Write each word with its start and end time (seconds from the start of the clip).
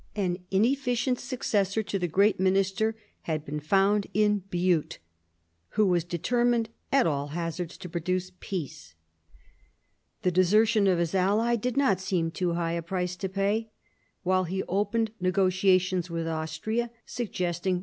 An 0.15 0.39
inefficient 0.49 1.19
successor 1.19 1.83
to 1.83 1.99
the 1.99 2.07
great 2.07 2.39
minister 2.39 2.95
had 3.29 3.45
been 3.45 3.59
found 3.59 4.07
in 4.15 4.39
Bute, 4.49 4.97
who 5.77 5.85
was 5.85 6.03
de 6.03 6.17
termined 6.17 6.69
at 6.91 7.05
all 7.05 7.27
hazards 7.27 7.77
to 7.77 7.87
produce 7.87 8.31
peace. 8.39 8.95
The 10.23 10.31
desertion 10.31 10.87
of 10.87 10.97
his 10.97 11.13
ally 11.13 11.55
did 11.55 11.77
not 11.77 11.99
seem 11.99 12.31
to 12.31 12.49
him 12.49 12.49
too 12.53 12.53
high 12.55 12.71
a 12.73 12.81
price 12.81 13.15
to 13.17 13.29
pay. 13.29 13.69
While 14.23 14.45
he 14.45 14.63
opened 14.63 15.11
negotiations 15.21 16.09
with 16.09 16.27
Austria, 16.27 16.89
suggesting 17.05 17.79